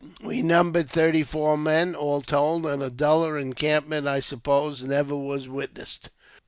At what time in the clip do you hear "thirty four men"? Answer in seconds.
0.89-1.93